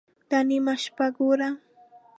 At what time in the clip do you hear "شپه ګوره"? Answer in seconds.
0.83-1.49